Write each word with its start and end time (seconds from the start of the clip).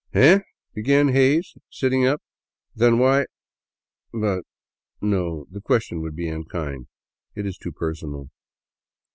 "Eh!" 0.15 0.39
began 0.73 1.09
Hays, 1.09 1.53
sitting 1.69 2.07
up," 2.07 2.23
Then 2.75 2.97
why... 2.97 3.27
But, 4.11 4.45
no, 4.99 5.45
the 5.51 5.61
ques 5.61 5.83
tion 5.83 6.01
would 6.01 6.15
be 6.15 6.27
unkind. 6.27 6.87
It 7.35 7.45
is 7.45 7.55
too 7.59 7.71
personal." 7.71 8.31